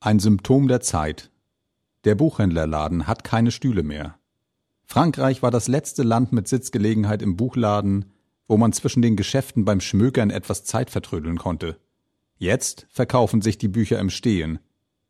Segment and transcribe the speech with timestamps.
[0.00, 1.30] Ein Symptom der Zeit.
[2.04, 4.18] Der Buchhändlerladen hat keine Stühle mehr.
[4.84, 8.12] Frankreich war das letzte Land mit Sitzgelegenheit im Buchladen,
[8.46, 11.78] wo man zwischen den Geschäften beim Schmökern etwas Zeit vertrödeln konnte.
[12.36, 14.58] Jetzt verkaufen sich die Bücher im Stehen.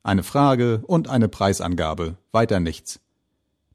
[0.04, 3.00] Eine Frage und eine Preisangabe, weiter nichts.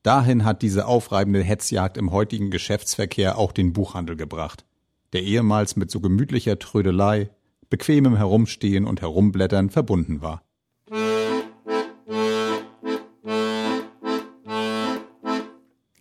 [0.04, 4.66] Dahin hat diese aufreibende Hetzjagd im heutigen Geschäftsverkehr auch den Buchhandel gebracht,
[5.12, 7.30] der ehemals mit so gemütlicher Trödelei,
[7.70, 10.42] bequemem Herumstehen und Herumblättern verbunden war.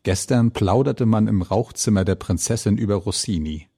[0.02, 3.68] Gestern plauderte man im Rauchzimmer der Prinzessin über Rossini.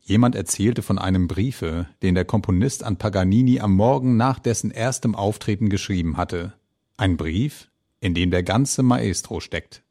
[0.00, 5.14] Jemand erzählte von einem Briefe, den der Komponist an Paganini am Morgen nach dessen erstem
[5.14, 6.54] Auftreten geschrieben hatte.
[6.96, 9.82] Ein Brief, in dem der ganze Maestro steckt.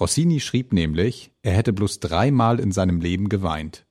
[0.00, 3.86] Rossini schrieb nämlich, er hätte bloß dreimal in seinem Leben geweint.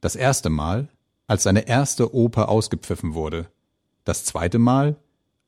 [0.00, 0.88] Das erste Mal,
[1.26, 3.48] als seine erste Oper ausgepfiffen wurde.
[4.04, 4.96] Das zweite Mal,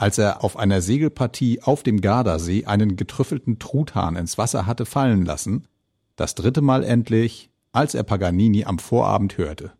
[0.01, 5.27] als er auf einer Segelpartie auf dem Gardasee einen getrüffelten Truthahn ins Wasser hatte fallen
[5.27, 5.69] lassen,
[6.17, 9.73] das dritte Mal endlich, als er Paganini am Vorabend hörte.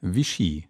[0.00, 0.66] Vichy.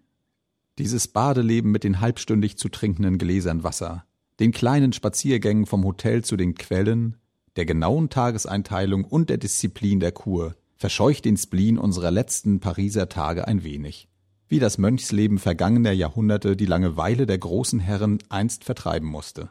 [0.79, 4.05] Dieses Badeleben mit den halbstündig zu trinkenden Gläsern Wasser,
[4.41, 7.19] den kleinen Spaziergängen vom Hotel zu den Quellen,
[7.55, 13.47] der genauen Tageseinteilung und der Disziplin der Kur, verscheucht den Spleen unserer letzten Pariser Tage
[13.47, 14.09] ein wenig,
[14.48, 19.50] wie das Mönchsleben vergangener Jahrhunderte die Langeweile der großen Herren einst vertreiben musste.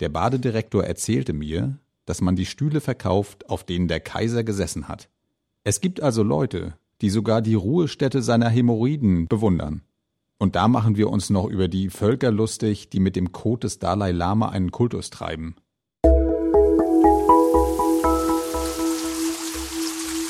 [0.00, 5.08] Der Badedirektor erzählte mir, dass man die Stühle verkauft, auf denen der Kaiser gesessen hat.
[5.62, 9.82] Es gibt also Leute, die sogar die Ruhestätte seiner Hämorrhoiden bewundern.
[10.38, 13.78] Und da machen wir uns noch über die Völker lustig, die mit dem Kot des
[13.78, 15.54] Dalai Lama einen Kultus treiben.